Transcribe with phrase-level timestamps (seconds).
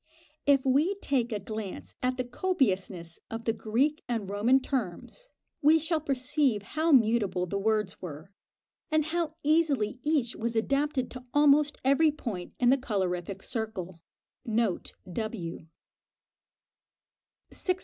[0.47, 5.29] If we take a glance at the copiousness of the Greek and Roman terms,
[5.61, 8.31] we shall perceive how mutable the words were,
[8.89, 14.01] and how easily each was adapted to almost every point in the colorific circle.
[14.43, 15.67] Note W.
[17.51, 17.77] 609.